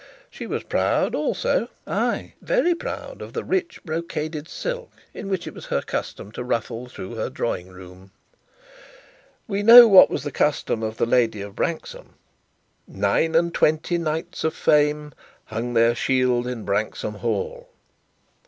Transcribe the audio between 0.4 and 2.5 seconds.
was proud also, ay,